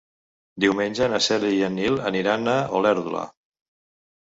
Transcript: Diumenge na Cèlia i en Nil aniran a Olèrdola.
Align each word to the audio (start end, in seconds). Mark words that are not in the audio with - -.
Diumenge 0.63 1.09
na 1.11 1.19
Cèlia 1.25 1.51
i 1.59 1.61
en 1.69 1.77
Nil 1.81 2.01
aniran 2.13 2.51
a 2.57 2.57
Olèrdola. 2.83 3.25